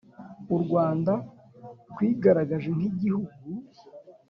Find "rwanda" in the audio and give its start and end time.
0.63-1.13